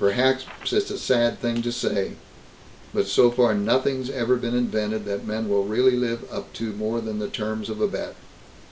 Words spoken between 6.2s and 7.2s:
up to more than